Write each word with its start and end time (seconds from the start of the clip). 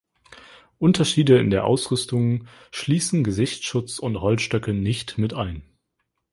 Unterschiede 0.79 1.37
in 1.37 1.51
der 1.51 1.65
Ausrüstung 1.65 2.47
schließen 2.71 3.23
Gesichtsschutz 3.23 3.99
und 3.99 4.19
Holzstöcke 4.19 4.73
nicht 4.73 5.19
mit 5.19 5.35
ein. 5.35 5.61